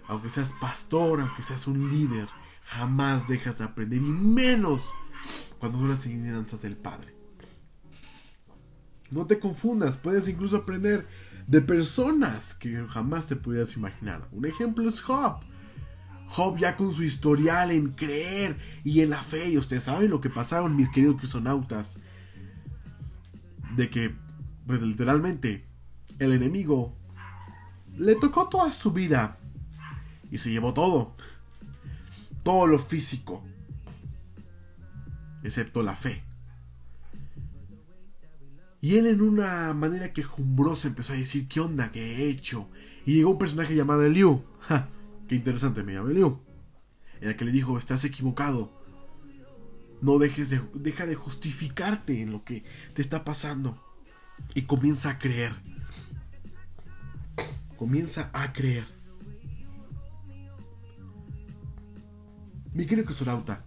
aunque 0.08 0.30
seas 0.30 0.54
pastor, 0.60 1.20
aunque 1.20 1.42
seas 1.42 1.66
un 1.66 1.90
líder, 1.90 2.28
jamás 2.62 3.28
dejas 3.28 3.58
de 3.58 3.64
aprender 3.64 3.98
y 3.98 4.10
menos 4.10 4.92
cuando 5.58 5.78
son 5.78 5.88
las 5.88 6.06
enseñanzas 6.06 6.62
del 6.62 6.76
Padre. 6.76 7.12
No 9.10 9.26
te 9.26 9.38
confundas, 9.38 9.96
puedes 9.96 10.28
incluso 10.28 10.56
aprender 10.56 11.06
de 11.46 11.60
personas 11.60 12.54
que 12.54 12.84
jamás 12.88 13.26
te 13.26 13.36
pudieras 13.36 13.76
imaginar. 13.76 14.28
Un 14.32 14.46
ejemplo 14.46 14.88
es 14.88 15.00
Job. 15.00 15.40
Job 16.28 16.58
ya 16.58 16.76
con 16.76 16.92
su 16.92 17.04
historial 17.04 17.70
en 17.70 17.90
creer 17.90 18.58
y 18.82 19.00
en 19.00 19.10
la 19.10 19.22
fe, 19.22 19.50
y 19.50 19.58
ustedes 19.58 19.84
saben 19.84 20.10
lo 20.10 20.20
que 20.20 20.28
pasaron, 20.28 20.74
mis 20.74 20.90
queridos 20.90 21.18
crisonautas, 21.18 22.02
de 23.76 23.88
que, 23.88 24.14
pues 24.66 24.82
literalmente, 24.82 25.64
el 26.18 26.32
enemigo 26.32 26.96
le 27.96 28.16
tocó 28.16 28.48
toda 28.48 28.72
su 28.72 28.92
vida 28.92 29.38
y 30.30 30.38
se 30.38 30.50
llevó 30.50 30.72
todo. 30.74 31.14
Todo 32.42 32.66
lo 32.66 32.78
físico. 32.78 33.44
Excepto 35.42 35.82
la 35.82 35.96
fe. 35.96 36.22
Y 38.80 38.96
él 38.98 39.06
en 39.06 39.20
una 39.20 39.72
manera 39.72 40.12
quejumbrosa 40.12 40.88
empezó 40.88 41.12
a 41.12 41.16
decir, 41.16 41.48
¿qué 41.48 41.60
onda? 41.60 41.90
¿Qué 41.90 42.18
he 42.18 42.30
hecho? 42.30 42.68
Y 43.04 43.14
llegó 43.14 43.30
un 43.30 43.38
personaje 43.38 43.74
llamado 43.74 44.04
Eliu. 44.04 44.44
¡Ja! 44.60 44.88
¡Qué 45.28 45.34
interesante 45.34 45.82
me 45.82 45.94
llama 45.94 46.10
Eliu! 46.10 46.40
En 47.20 47.28
el 47.28 47.36
que 47.36 47.44
le 47.44 47.52
dijo, 47.52 47.78
estás 47.78 48.04
equivocado. 48.04 48.70
No 50.02 50.18
dejes 50.18 50.50
de, 50.50 50.60
deja 50.74 51.06
de 51.06 51.14
justificarte 51.14 52.20
en 52.20 52.30
lo 52.30 52.44
que 52.44 52.64
te 52.94 53.02
está 53.02 53.24
pasando. 53.24 53.82
Y 54.54 54.62
comienza 54.62 55.10
a 55.10 55.18
creer. 55.18 55.52
Comienza 57.76 58.30
a 58.32 58.52
creer. 58.52 58.95
Mi 62.76 62.84
querido 62.84 63.06
cosmonauta, 63.06 63.64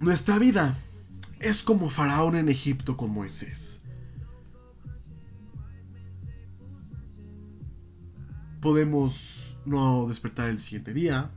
nuestra 0.00 0.38
vida 0.38 0.74
es 1.38 1.62
como 1.62 1.90
Faraón 1.90 2.34
en 2.34 2.48
Egipto 2.48 2.96
con 2.96 3.10
Moisés. 3.10 3.82
Podemos 8.62 9.54
no 9.66 10.08
despertar 10.08 10.48
el 10.48 10.58
siguiente 10.58 10.94
día, 10.94 11.30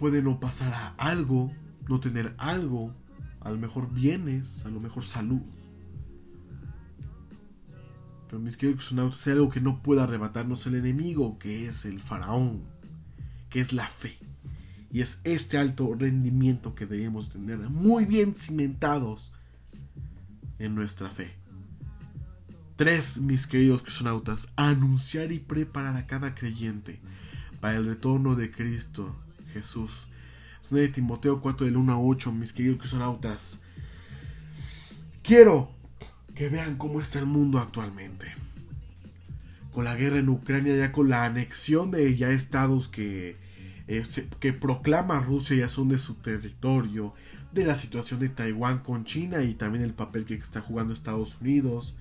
puede 0.00 0.20
no 0.20 0.40
pasar 0.40 0.74
a 0.74 0.88
algo, 0.98 1.52
no 1.88 2.00
tener 2.00 2.34
algo, 2.36 2.92
a 3.42 3.50
lo 3.50 3.58
mejor 3.58 3.94
bienes, 3.94 4.66
a 4.66 4.70
lo 4.70 4.80
mejor 4.80 5.04
salud. 5.04 5.42
Pero 8.26 8.40
mis 8.40 8.56
queridos 8.56 8.82
cosmonautas, 8.82 9.20
es 9.28 9.32
algo 9.32 9.48
que 9.48 9.60
no 9.60 9.80
puede 9.80 10.02
arrebatarnos 10.02 10.66
el 10.66 10.74
enemigo, 10.74 11.38
que 11.38 11.68
es 11.68 11.84
el 11.84 12.00
faraón, 12.00 12.64
que 13.48 13.60
es 13.60 13.72
la 13.72 13.86
fe. 13.86 14.18
Y 14.96 15.02
es 15.02 15.20
este 15.24 15.58
alto 15.58 15.94
rendimiento 15.94 16.74
que 16.74 16.86
debemos 16.86 17.28
tener 17.28 17.58
muy 17.58 18.06
bien 18.06 18.34
cimentados 18.34 19.30
en 20.58 20.74
nuestra 20.74 21.10
fe. 21.10 21.34
Tres, 22.76 23.18
mis 23.18 23.46
queridos 23.46 23.82
cristonautas, 23.82 24.48
anunciar 24.56 25.32
y 25.32 25.38
preparar 25.38 25.98
a 25.98 26.06
cada 26.06 26.34
creyente 26.34 26.98
para 27.60 27.76
el 27.76 27.84
retorno 27.84 28.36
de 28.36 28.50
Cristo 28.50 29.14
Jesús. 29.52 30.08
Es 30.62 30.70
de 30.70 30.88
Timoteo 30.88 31.42
4 31.42 31.66
del 31.66 31.76
1 31.76 31.92
a 31.92 32.00
8, 32.00 32.32
mis 32.32 32.54
queridos 32.54 32.78
cristonautas. 32.78 33.58
Quiero 35.22 35.70
que 36.34 36.48
vean 36.48 36.78
cómo 36.78 37.02
está 37.02 37.18
el 37.18 37.26
mundo 37.26 37.58
actualmente. 37.58 38.34
con 39.74 39.84
la 39.84 39.94
guerra 39.94 40.20
en 40.20 40.30
Ucrania, 40.30 40.74
ya 40.74 40.90
con 40.90 41.10
la 41.10 41.26
anexión 41.26 41.90
de 41.90 42.16
ya 42.16 42.30
estados 42.30 42.88
que, 42.88 43.36
eh, 43.88 44.04
que 44.40 44.52
proclama 44.52 45.20
Rusia 45.20 45.56
ya 45.56 45.68
son 45.68 45.88
de 45.88 45.98
su 45.98 46.14
territorio, 46.14 47.14
de 47.52 47.64
la 47.64 47.76
situación 47.76 48.20
de 48.20 48.28
Taiwán 48.28 48.78
con 48.80 49.04
China 49.04 49.42
y 49.42 49.54
también 49.54 49.84
el 49.84 49.94
papel 49.94 50.24
que 50.24 50.34
está 50.34 50.60
jugando 50.60 50.92
Estados 50.92 51.40
Unidos. 51.40 51.94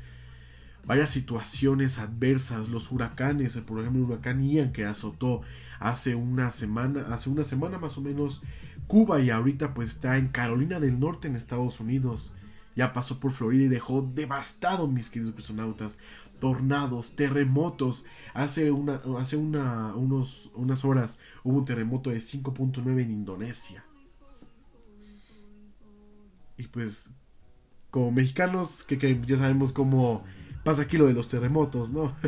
Varias 0.86 1.10
situaciones 1.10 1.98
adversas, 1.98 2.70
los 2.70 2.92
huracanes, 2.92 3.56
el 3.56 3.64
programa 3.64 3.98
de 3.98 4.04
huracán 4.04 4.44
Ian 4.44 4.72
que 4.72 4.86
azotó 4.86 5.42
hace 5.80 6.16
una 6.16 6.52
semana, 6.52 7.06
hace 7.12 7.30
una 7.30 7.44
semana 7.44 7.80
más 7.80 7.98
o 7.98 8.02
menos 8.02 8.42
Cuba 8.88 9.20
y 9.20 9.32
ahorita 9.32 9.74
pues 9.74 9.90
está 9.90 10.18
en 10.18 10.28
Carolina 10.28 10.80
del 10.80 11.00
Norte 11.00 11.28
en 11.28 11.36
Estados 11.36 11.80
Unidos. 11.80 12.32
Ya 12.76 12.94
pasó 12.94 13.20
por 13.20 13.32
Florida 13.32 13.66
y 13.66 13.70
dejó 13.70 14.02
devastado 14.02 14.88
mis 14.88 15.10
queridos 15.10 15.34
personautas. 15.34 15.98
Tornados, 16.40 17.16
terremotos. 17.16 18.06
Hace, 18.34 18.72
una, 18.72 19.02
hace 19.18 19.38
una, 19.38 19.96
unos, 19.96 20.52
unas 20.56 20.84
horas 20.86 21.20
hubo 21.44 21.58
un 21.58 21.66
terremoto 21.66 22.10
de 22.10 22.18
5.9 22.18 23.02
en 23.02 23.12
Indonesia. 23.12 23.86
Y 26.58 26.68
pues, 26.68 27.12
como 27.92 28.12
mexicanos, 28.12 28.84
que, 28.84 29.22
ya 29.26 29.38
sabemos 29.38 29.72
cómo 29.72 30.24
pasa 30.64 30.82
aquí 30.84 30.98
lo 30.98 31.06
de 31.08 31.14
los 31.14 31.28
terremotos, 31.28 31.92
¿no? 31.92 32.14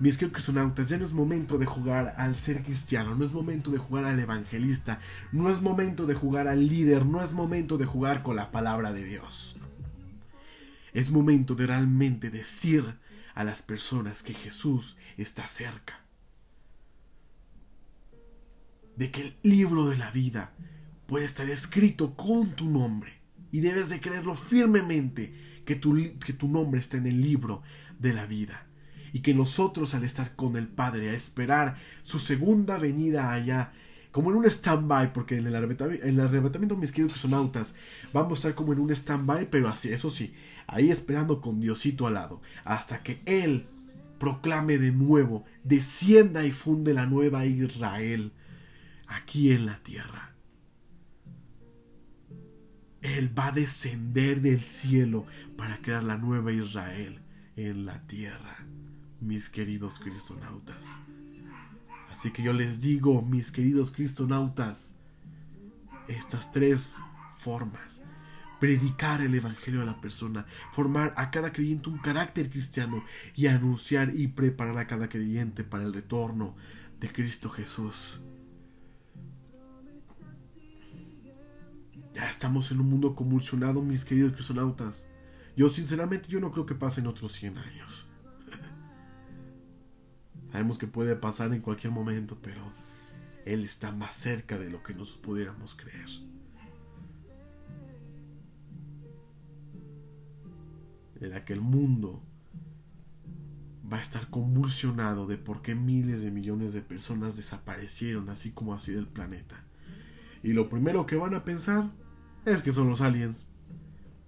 Mis 0.00 0.18
queridos 0.18 0.34
cristonautas, 0.34 0.88
ya 0.88 0.98
no 0.98 1.04
es 1.04 1.12
momento 1.12 1.56
de 1.56 1.66
jugar 1.66 2.14
al 2.18 2.34
ser 2.34 2.62
cristiano, 2.62 3.14
no 3.14 3.24
es 3.24 3.32
momento 3.32 3.70
de 3.70 3.78
jugar 3.78 4.04
al 4.04 4.18
evangelista, 4.18 4.98
no 5.32 5.50
es 5.50 5.62
momento 5.62 6.04
de 6.04 6.14
jugar 6.14 6.48
al 6.48 6.66
líder, 6.66 7.06
no 7.06 7.22
es 7.22 7.32
momento 7.32 7.78
de 7.78 7.86
jugar 7.86 8.22
con 8.22 8.36
la 8.36 8.50
palabra 8.50 8.92
de 8.92 9.04
Dios. 9.04 9.56
Es 10.94 11.10
momento 11.10 11.56
de 11.56 11.66
realmente 11.66 12.30
decir 12.30 12.98
a 13.34 13.44
las 13.44 13.62
personas 13.62 14.22
que 14.22 14.32
Jesús 14.32 14.96
está 15.16 15.46
cerca. 15.48 16.00
De 18.96 19.10
que 19.10 19.22
el 19.22 19.36
libro 19.42 19.86
de 19.86 19.96
la 19.96 20.12
vida 20.12 20.54
puede 21.06 21.24
estar 21.24 21.50
escrito 21.50 22.14
con 22.14 22.52
tu 22.52 22.70
nombre. 22.70 23.12
Y 23.50 23.60
debes 23.60 23.90
de 23.90 24.00
creerlo 24.00 24.34
firmemente 24.36 25.62
que 25.66 25.74
tu, 25.74 25.94
que 26.20 26.32
tu 26.32 26.46
nombre 26.48 26.80
está 26.80 26.96
en 26.96 27.08
el 27.08 27.20
libro 27.20 27.62
de 27.98 28.12
la 28.12 28.26
vida. 28.26 28.66
Y 29.12 29.20
que 29.20 29.34
nosotros 29.34 29.94
al 29.94 30.04
estar 30.04 30.36
con 30.36 30.56
el 30.56 30.68
Padre, 30.68 31.10
a 31.10 31.14
esperar 31.14 31.76
su 32.04 32.20
segunda 32.20 32.78
venida 32.78 33.32
allá, 33.32 33.72
como 34.14 34.30
en 34.30 34.36
un 34.36 34.46
stand-by, 34.46 35.12
porque 35.12 35.38
en 35.38 35.48
el, 35.48 35.56
arrebatamiento, 35.56 36.06
en 36.06 36.14
el 36.14 36.20
arrebatamiento, 36.20 36.76
mis 36.76 36.92
queridos 36.92 37.18
sonautas, 37.18 37.74
vamos 38.12 38.32
a 38.32 38.34
estar 38.38 38.54
como 38.54 38.72
en 38.72 38.78
un 38.78 38.92
stand-by, 38.92 39.50
pero 39.50 39.68
así, 39.68 39.92
eso 39.92 40.08
sí, 40.08 40.32
ahí 40.66 40.90
esperando 40.90 41.40
con 41.40 41.60
Diosito 41.60 42.06
al 42.06 42.14
lado, 42.14 42.40
hasta 42.64 43.02
que 43.02 43.22
Él 43.26 43.66
proclame 44.18 44.78
de 44.78 44.92
nuevo, 44.92 45.44
descienda 45.64 46.44
y 46.44 46.52
funde 46.52 46.94
la 46.94 47.06
nueva 47.06 47.46
Israel 47.46 48.32
aquí 49.06 49.52
en 49.52 49.66
la 49.66 49.82
tierra. 49.82 50.34
Él 53.00 53.38
va 53.38 53.48
a 53.48 53.52
descender 53.52 54.40
del 54.40 54.62
cielo 54.62 55.26
para 55.58 55.76
crear 55.82 56.02
la 56.04 56.16
nueva 56.16 56.52
Israel 56.52 57.20
en 57.54 57.84
la 57.84 58.00
tierra, 58.06 58.66
mis 59.20 59.50
queridos 59.50 59.98
cristonautas. 59.98 61.02
Así 62.10 62.30
que 62.30 62.42
yo 62.42 62.52
les 62.54 62.80
digo, 62.80 63.20
mis 63.20 63.52
queridos 63.52 63.90
cristonautas, 63.90 64.96
estas 66.08 66.50
tres 66.50 66.96
formas. 67.36 68.04
Predicar 68.60 69.20
el 69.20 69.34
Evangelio 69.34 69.82
a 69.82 69.84
la 69.84 70.00
persona, 70.00 70.46
formar 70.72 71.12
a 71.16 71.30
cada 71.30 71.52
creyente 71.52 71.90
un 71.90 71.98
carácter 71.98 72.48
cristiano 72.48 73.04
y 73.34 73.46
anunciar 73.46 74.14
y 74.14 74.28
preparar 74.28 74.78
a 74.78 74.86
cada 74.86 75.08
creyente 75.08 75.64
para 75.64 75.84
el 75.84 75.92
retorno 75.92 76.56
de 77.00 77.12
Cristo 77.12 77.50
Jesús. 77.50 78.20
Ya 82.14 82.30
estamos 82.30 82.70
en 82.70 82.80
un 82.80 82.88
mundo 82.88 83.14
convulsionado, 83.14 83.82
mis 83.82 84.04
queridos 84.04 84.34
cristonautas. 84.34 85.10
Yo 85.56 85.68
sinceramente 85.70 86.28
yo 86.28 86.40
no 86.40 86.52
creo 86.52 86.64
que 86.64 86.76
pasen 86.76 87.08
otros 87.08 87.32
100 87.32 87.58
años. 87.58 88.06
Sabemos 90.52 90.78
que 90.78 90.86
puede 90.86 91.16
pasar 91.16 91.52
en 91.52 91.60
cualquier 91.60 91.92
momento, 91.92 92.38
pero 92.40 92.72
Él 93.44 93.64
está 93.64 93.90
más 93.90 94.14
cerca 94.14 94.58
de 94.58 94.70
lo 94.70 94.82
que 94.84 94.94
nos 94.94 95.16
pudiéramos 95.16 95.74
creer. 95.74 96.08
En 101.24 101.30
la 101.30 101.44
que 101.46 101.54
el 101.54 101.62
mundo 101.62 102.22
va 103.90 103.96
a 103.96 104.02
estar 104.02 104.28
convulsionado 104.28 105.26
de 105.26 105.38
por 105.38 105.62
qué 105.62 105.74
miles 105.74 106.20
de 106.20 106.30
millones 106.30 106.74
de 106.74 106.82
personas 106.82 107.36
desaparecieron 107.36 108.28
así 108.28 108.50
como 108.50 108.74
así 108.74 108.92
del 108.92 109.06
planeta. 109.06 109.64
Y 110.42 110.52
lo 110.52 110.68
primero 110.68 111.06
que 111.06 111.16
van 111.16 111.34
a 111.34 111.44
pensar 111.44 111.90
es 112.44 112.62
que 112.62 112.72
son 112.72 112.90
los 112.90 113.00
aliens. 113.00 113.46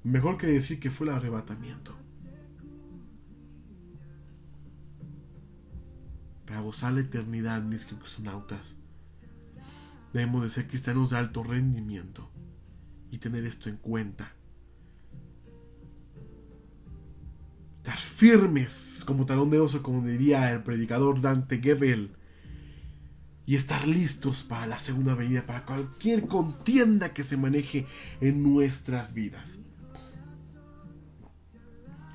Mejor 0.04 0.38
que 0.38 0.46
decir 0.46 0.80
que 0.80 0.90
fue 0.90 1.06
el 1.09 1.12
arrebatamiento. 1.12 1.94
Para 6.46 6.61
gozar 6.61 6.94
la 6.94 7.00
eternidad, 7.00 7.62
mis 7.62 7.85
cosmonautas, 7.85 8.76
debemos 10.14 10.44
de 10.44 10.48
ser 10.48 10.66
cristianos 10.66 11.11
de 11.11 11.18
alto 11.18 11.42
rendimiento 11.42 12.30
y 13.11 13.18
tener 13.18 13.44
esto 13.44 13.68
en 13.68 13.76
cuenta. 13.76 14.36
Firmes 18.16 19.02
como 19.07 19.26
talón 19.26 19.50
de 19.50 19.61
oso, 19.61 19.83
como 19.83 20.00
diría 20.00 20.50
el 20.50 20.62
predicador 20.62 21.20
Dante 21.20 21.61
Gebel 21.61 22.16
y 23.44 23.57
estar 23.57 23.87
listos 23.87 24.42
para 24.42 24.66
la 24.66 24.79
segunda 24.79 25.14
venida, 25.14 25.44
para 25.44 25.66
cualquier 25.66 26.26
contienda 26.26 27.12
que 27.12 27.22
se 27.22 27.37
maneje 27.37 27.87
en 28.22 28.42
nuestras 28.42 29.12
vidas. 29.12 29.59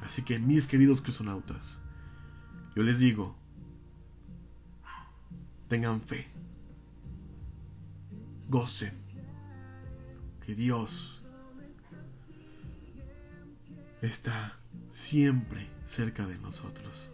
Así 0.01 0.23
que 0.23 0.39
mis 0.39 0.65
queridos 0.65 1.03
crisonautas, 1.03 1.81
yo 2.75 2.81
les 2.81 2.97
digo, 2.97 3.37
tengan 5.67 6.01
fe, 6.01 6.27
gocen, 8.49 8.95
que 10.43 10.55
Dios 10.55 11.21
está 14.01 14.57
siempre 14.89 15.70
cerca 15.91 16.25
de 16.25 16.39
nosotros. 16.39 17.11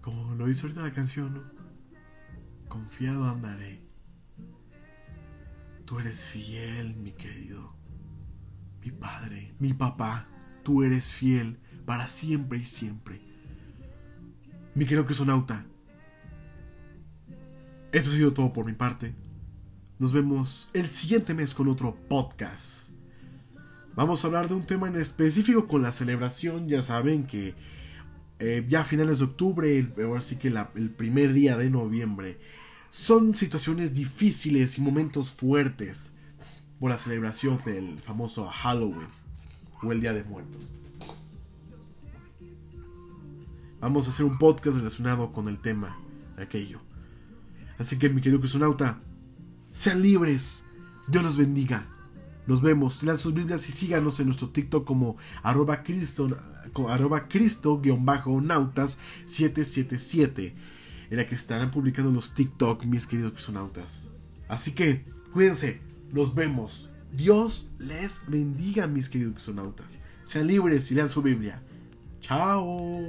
Como 0.00 0.34
lo 0.34 0.48
hizo 0.48 0.66
ahorita 0.66 0.82
la 0.82 0.92
canción, 0.92 1.52
confiado 2.66 3.28
andaré. 3.28 3.84
Tú 5.84 5.98
eres 5.98 6.24
fiel, 6.24 6.96
mi 6.96 7.12
querido. 7.12 7.76
Mi 8.82 8.90
padre, 8.90 9.54
mi 9.58 9.74
papá, 9.74 10.26
tú 10.62 10.82
eres 10.82 11.10
fiel 11.10 11.60
para 11.84 12.08
siempre 12.08 12.58
y 12.58 12.64
siempre. 12.64 13.20
Mi 14.74 14.86
querido 14.86 15.04
que 15.04 15.12
sonauta. 15.12 15.66
Esto 17.92 18.08
ha 18.08 18.12
sido 18.12 18.32
todo 18.32 18.54
por 18.54 18.64
mi 18.64 18.72
parte. 18.72 19.14
Nos 19.98 20.14
vemos 20.14 20.70
el 20.72 20.88
siguiente 20.88 21.34
mes 21.34 21.52
con 21.52 21.68
otro 21.68 21.94
podcast. 22.08 22.99
Vamos 23.94 24.22
a 24.22 24.28
hablar 24.28 24.48
de 24.48 24.54
un 24.54 24.64
tema 24.64 24.88
en 24.88 24.96
específico 24.96 25.66
con 25.66 25.82
la 25.82 25.92
celebración. 25.92 26.68
Ya 26.68 26.82
saben 26.82 27.24
que 27.24 27.54
eh, 28.38 28.64
ya 28.68 28.80
a 28.80 28.84
finales 28.84 29.18
de 29.18 29.24
octubre, 29.24 29.92
ahora 30.02 30.20
sí 30.20 30.36
que 30.36 30.48
el 30.48 30.90
primer 30.90 31.32
día 31.32 31.56
de 31.56 31.70
noviembre, 31.70 32.38
son 32.90 33.36
situaciones 33.36 33.92
difíciles 33.92 34.78
y 34.78 34.80
momentos 34.80 35.30
fuertes 35.30 36.12
por 36.78 36.90
la 36.90 36.98
celebración 36.98 37.60
del 37.64 38.00
famoso 38.00 38.48
Halloween 38.48 39.08
o 39.82 39.92
el 39.92 40.00
Día 40.00 40.12
de 40.12 40.24
Muertos. 40.24 40.70
Vamos 43.80 44.06
a 44.06 44.10
hacer 44.10 44.24
un 44.24 44.38
podcast 44.38 44.76
relacionado 44.76 45.32
con 45.32 45.48
el 45.48 45.58
tema 45.58 45.98
aquello. 46.38 46.80
Así 47.78 47.98
que 47.98 48.08
mi 48.08 48.20
querido 48.20 48.40
cristonauta, 48.40 49.00
sean 49.72 50.02
libres. 50.02 50.66
Dios 51.08 51.24
los 51.24 51.36
bendiga. 51.36 51.86
Nos 52.50 52.62
vemos. 52.62 53.00
Lean 53.04 53.16
sus 53.16 53.32
Biblias 53.32 53.68
y 53.68 53.70
síganos 53.70 54.18
en 54.18 54.26
nuestro 54.26 54.48
TikTok 54.48 54.84
como 54.84 55.16
arroba 55.44 55.84
cristo, 55.84 56.36
arroba 56.88 57.28
cristo-nautas 57.28 58.98
777 59.26 60.52
en 61.10 61.16
la 61.16 61.28
que 61.28 61.36
estarán 61.36 61.70
publicando 61.70 62.10
los 62.10 62.34
TikTok, 62.34 62.86
mis 62.86 63.06
queridos 63.06 63.34
cristonautas. 63.34 64.08
Así 64.48 64.72
que, 64.72 65.04
cuídense, 65.32 65.78
nos 66.12 66.34
vemos. 66.34 66.90
Dios 67.12 67.68
les 67.78 68.22
bendiga, 68.26 68.88
mis 68.88 69.08
queridos 69.08 69.34
cristonautas. 69.34 70.00
Sean 70.24 70.48
libres 70.48 70.90
y 70.90 70.96
lean 70.96 71.08
su 71.08 71.22
Biblia. 71.22 71.62
Chao. 72.20 73.06